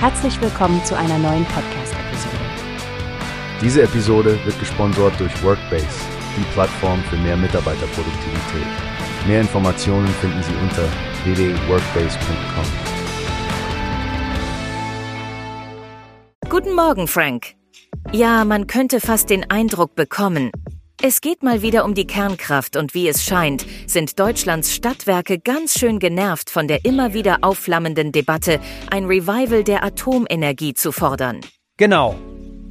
[0.00, 2.36] Herzlich willkommen zu einer neuen Podcast-Episode.
[3.60, 5.88] Diese Episode wird gesponsert durch Workbase,
[6.36, 8.68] die Plattform für mehr Mitarbeiterproduktivität.
[9.26, 10.84] Mehr Informationen finden Sie unter
[11.24, 12.64] www.workbase.com.
[16.48, 17.54] Guten Morgen, Frank.
[18.12, 20.52] Ja, man könnte fast den Eindruck bekommen,
[21.02, 25.78] es geht mal wieder um die Kernkraft und wie es scheint, sind Deutschlands Stadtwerke ganz
[25.78, 31.40] schön genervt von der immer wieder aufflammenden Debatte, ein Revival der Atomenergie zu fordern.
[31.76, 32.16] Genau.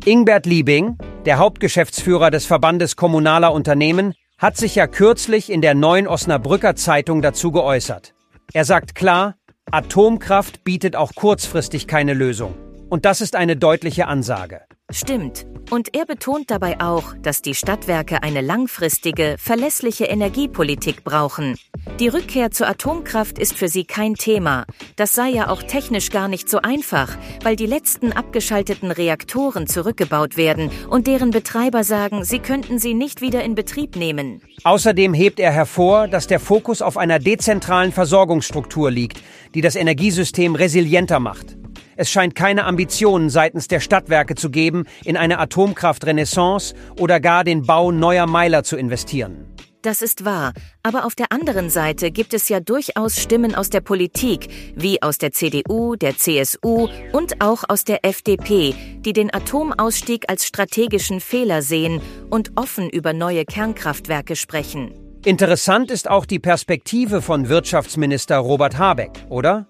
[0.03, 6.07] Ingbert Liebing, der Hauptgeschäftsführer des Verbandes kommunaler Unternehmen, hat sich ja kürzlich in der neuen
[6.07, 8.13] Osnabrücker Zeitung dazu geäußert.
[8.53, 9.35] Er sagt klar,
[9.71, 12.55] Atomkraft bietet auch kurzfristig keine Lösung.
[12.89, 14.61] Und das ist eine deutliche Ansage.
[14.89, 15.45] Stimmt.
[15.69, 21.57] Und er betont dabei auch, dass die Stadtwerke eine langfristige, verlässliche Energiepolitik brauchen.
[21.99, 24.65] Die Rückkehr zur Atomkraft ist für sie kein Thema.
[24.95, 30.37] Das sei ja auch technisch gar nicht so einfach, weil die letzten abgeschalteten Reaktoren zurückgebaut
[30.37, 34.41] werden und deren Betreiber sagen, sie könnten sie nicht wieder in Betrieb nehmen.
[34.63, 39.21] Außerdem hebt er hervor, dass der Fokus auf einer dezentralen Versorgungsstruktur liegt,
[39.53, 41.57] die das Energiesystem resilienter macht.
[41.97, 47.63] Es scheint keine Ambitionen seitens der Stadtwerke zu geben, in eine Atomkraftrenaissance oder gar den
[47.63, 49.47] Bau neuer Meiler zu investieren.
[49.81, 50.53] Das ist wahr,
[50.83, 55.17] aber auf der anderen Seite gibt es ja durchaus Stimmen aus der Politik, wie aus
[55.17, 61.61] der CDU, der CSU und auch aus der FDP, die den Atomausstieg als strategischen Fehler
[61.61, 64.91] sehen und offen über neue Kernkraftwerke sprechen.
[65.25, 69.65] Interessant ist auch die Perspektive von Wirtschaftsminister Robert Habeck, oder?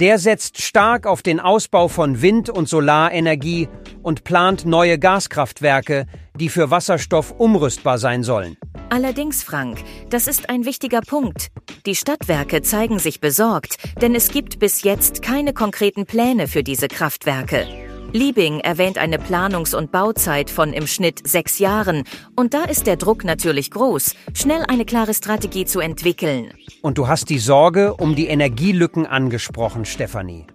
[0.00, 3.66] Der setzt stark auf den Ausbau von Wind- und Solarenergie
[4.02, 6.06] und plant neue Gaskraftwerke,
[6.38, 8.58] die für Wasserstoff umrüstbar sein sollen.
[8.90, 9.78] Allerdings, Frank,
[10.10, 11.48] das ist ein wichtiger Punkt.
[11.86, 16.88] Die Stadtwerke zeigen sich besorgt, denn es gibt bis jetzt keine konkreten Pläne für diese
[16.88, 17.66] Kraftwerke.
[18.12, 22.04] Liebing erwähnt eine Planungs- und Bauzeit von im Schnitt sechs Jahren.
[22.34, 26.52] Und da ist der Druck natürlich groß, schnell eine klare Strategie zu entwickeln.
[26.82, 30.46] Und du hast die Sorge um die Energielücken angesprochen, Stefanie.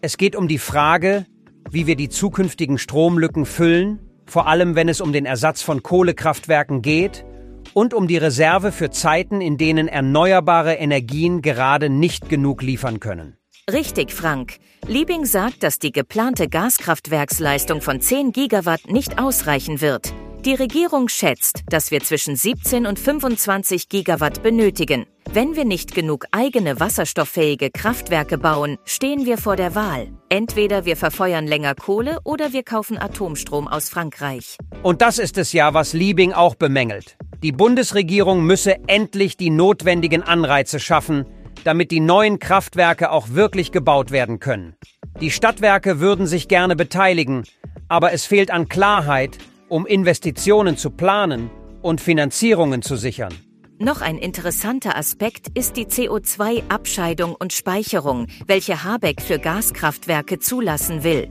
[0.00, 1.26] Es geht um die Frage,
[1.70, 6.82] wie wir die zukünftigen Stromlücken füllen, vor allem wenn es um den Ersatz von Kohlekraftwerken
[6.82, 7.24] geht
[7.72, 13.36] und um die Reserve für Zeiten, in denen erneuerbare Energien gerade nicht genug liefern können.
[13.72, 14.56] Richtig, Frank.
[14.86, 20.12] Liebing sagt, dass die geplante Gaskraftwerksleistung von 10 Gigawatt nicht ausreichen wird.
[20.44, 25.06] Die Regierung schätzt, dass wir zwischen 17 und 25 Gigawatt benötigen.
[25.32, 30.08] Wenn wir nicht genug eigene wasserstofffähige Kraftwerke bauen, stehen wir vor der Wahl.
[30.28, 34.58] Entweder wir verfeuern länger Kohle oder wir kaufen Atomstrom aus Frankreich.
[34.82, 37.16] Und das ist es ja, was Liebing auch bemängelt.
[37.42, 41.24] Die Bundesregierung müsse endlich die notwendigen Anreize schaffen,
[41.64, 44.76] damit die neuen Kraftwerke auch wirklich gebaut werden können.
[45.20, 47.44] Die Stadtwerke würden sich gerne beteiligen,
[47.88, 49.38] aber es fehlt an Klarheit,
[49.68, 51.50] um Investitionen zu planen
[51.82, 53.34] und Finanzierungen zu sichern.
[53.78, 61.28] Noch ein interessanter Aspekt ist die CO2-Abscheidung und Speicherung, welche Habeck für Gaskraftwerke zulassen will.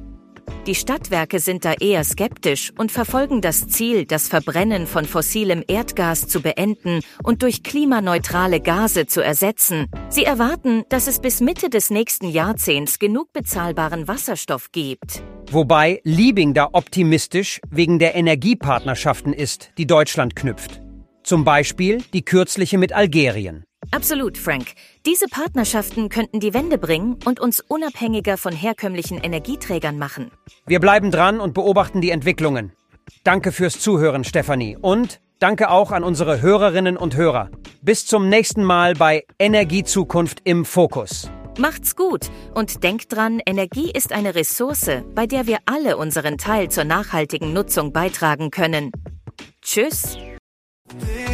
[0.66, 6.29] Die Stadtwerke sind da eher skeptisch und verfolgen das Ziel, das Verbrennen von fossilem Erdgas
[6.29, 9.88] zu beenden und durch klimaneutrale Gase zu ersetzen.
[10.07, 15.22] Sie erwarten, dass es bis Mitte des nächsten Jahrzehnts genug bezahlbaren Wasserstoff gibt.
[15.51, 20.81] Wobei Liebing da optimistisch wegen der Energiepartnerschaften ist, die Deutschland knüpft.
[21.24, 23.66] Zum Beispiel die kürzliche mit Algerien.
[23.91, 24.73] Absolut, Frank.
[25.05, 30.31] Diese Partnerschaften könnten die Wende bringen und uns unabhängiger von herkömmlichen Energieträgern machen.
[30.66, 32.71] Wir bleiben dran und beobachten die Entwicklungen.
[33.23, 34.77] Danke fürs Zuhören, Stefanie.
[34.79, 37.49] Und danke auch an unsere Hörerinnen und Hörer.
[37.81, 41.29] Bis zum nächsten Mal bei Energiezukunft im Fokus.
[41.59, 46.69] Macht's gut und denkt dran, Energie ist eine Ressource, bei der wir alle unseren Teil
[46.69, 48.91] zur nachhaltigen Nutzung beitragen können.
[49.61, 50.17] Tschüss.